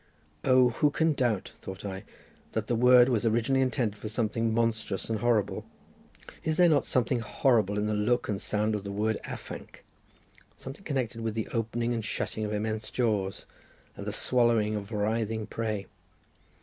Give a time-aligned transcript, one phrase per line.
[0.43, 2.05] "O, who can doubt," thought I,
[2.53, 5.63] "that the word was originally intended for something monstrous and horrible?
[6.43, 9.83] Is there not something horrible in the look and sound of the word afanc,
[10.57, 13.45] something connected with the opening and shutting of immense jaws,
[13.95, 15.85] and the swallowing of writhing prey?